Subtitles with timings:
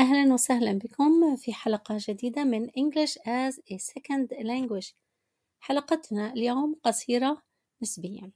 [0.00, 4.94] أهلا وسهلا بكم في حلقة جديدة من English as a Second Language.
[5.60, 7.42] حلقتنا اليوم قصيرة
[7.82, 8.32] نسبيا.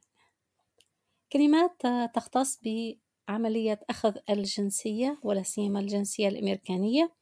[1.33, 1.83] كلمات
[2.15, 7.15] تختص بعملية أخذ الجنسية ولا سيما الجنسية الأمريكانية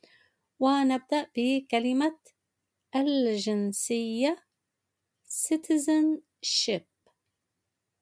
[0.60, 2.18] ونبدأ بكلمة
[2.96, 4.44] الجنسية
[5.28, 6.86] citizenship.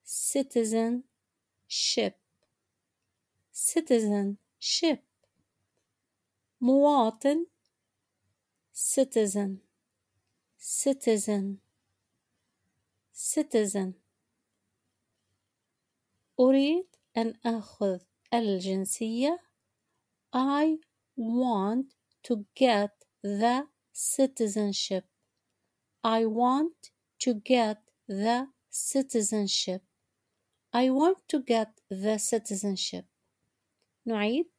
[0.05, 1.03] citizenship.
[3.53, 5.10] citizenship.
[6.62, 7.46] مواطن
[8.74, 9.62] citizen
[10.60, 11.60] citizen
[13.14, 13.94] citizen
[16.40, 18.00] أريد أن آخذ
[18.34, 19.40] الجنسية
[20.34, 20.78] I
[21.18, 22.92] want to get
[23.24, 25.06] the citizenship
[26.04, 27.78] I want to get
[28.08, 29.82] the citizenship
[30.74, 33.06] I want to get the citizenship
[34.06, 34.52] نعيد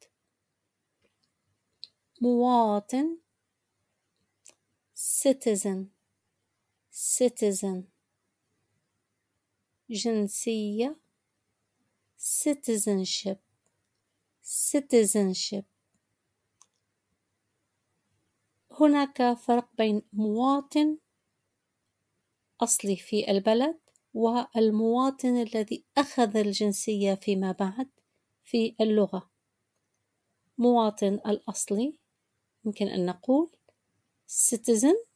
[2.22, 3.18] مواطن
[4.94, 5.86] citizen
[6.92, 7.82] citizen.
[9.90, 11.00] جنسية
[12.18, 13.38] citizenship
[14.42, 15.64] citizenship.
[18.80, 20.98] هناك فرق بين مواطن
[22.60, 23.80] أصلي في البلد
[24.14, 27.90] والمواطن الذي أخذ الجنسية فيما بعد
[28.44, 29.30] في اللغة.
[30.58, 32.02] مواطن الأصلي
[32.64, 33.50] يمكن أن نقول
[34.28, 35.06] citizen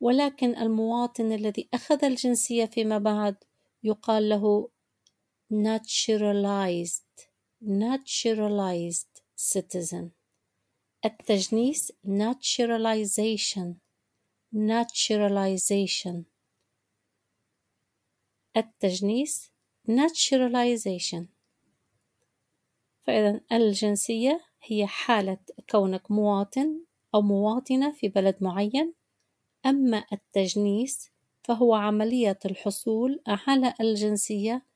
[0.00, 3.36] ولكن المواطن الذي أخذ الجنسية فيما بعد
[3.82, 4.70] يقال له
[5.52, 7.28] naturalized
[7.62, 10.10] naturalized citizen
[11.04, 13.74] التجنيس naturalization
[14.54, 16.24] naturalization
[18.56, 19.50] التجنيس
[19.88, 21.24] naturalization
[23.02, 25.38] فإذا الجنسية هي حالة
[25.70, 26.80] كونك مواطن
[27.14, 28.94] أو مواطنة في بلد معين
[29.66, 31.10] أما التجنيس
[31.44, 34.66] فهو عملية الحصول على الجنسية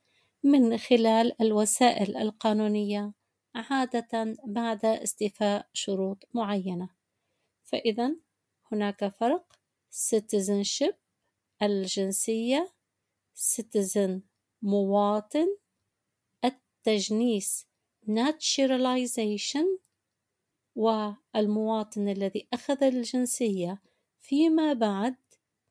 [0.43, 3.13] من خلال الوسائل القانونية
[3.55, 6.89] عادة بعد استيفاء شروط معينة.
[7.63, 8.15] فإذا
[8.71, 9.53] هناك فرق
[9.91, 10.93] citizenship
[11.61, 12.73] الجنسية
[13.35, 14.11] citizen
[14.61, 15.47] مواطن
[16.45, 17.67] التجنيس
[18.07, 19.79] naturalization
[20.75, 23.81] والمواطن الذي أخذ الجنسية
[24.19, 25.15] فيما بعد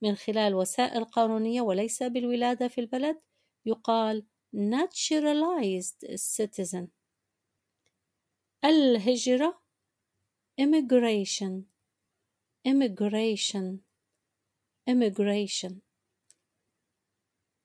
[0.02, 3.20] من خلال وسائل قانونية وليس بالولادة في البلد
[3.66, 4.26] يقال
[4.56, 6.86] naturalized citizen.
[8.64, 9.62] الهجرة
[10.60, 11.64] immigration
[12.68, 13.78] immigration
[14.90, 15.72] immigration.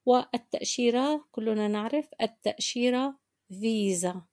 [0.06, 4.26] والتأشيرة كلنا نعرف التأشيرة فيزا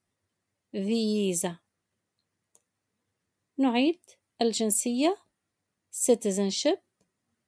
[0.72, 1.58] فيزا
[3.58, 4.00] نعيد
[4.42, 5.16] الجنسية
[5.92, 6.78] citizenship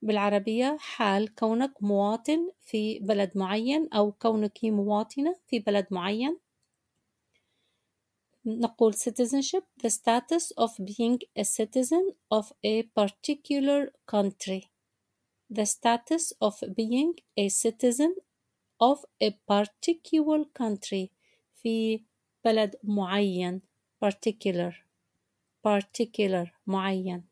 [0.03, 6.39] بالعربية حال كونك مواطن في بلد معين أو كونك مواطنة في بلد معين
[8.47, 14.71] نقول citizenship the status of being a citizen of a particular country
[15.51, 18.15] the status of being a citizen
[18.81, 21.11] of a particular country
[21.55, 22.05] في
[22.45, 23.61] بلد معين
[24.05, 24.73] particular
[25.67, 27.25] particular معين.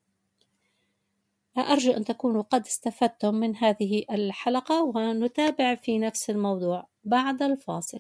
[1.59, 7.99] أرجو أن تكونوا قد استفدتم من هذه الحلقة ونتابع في نفس الموضوع بعد الفاصل.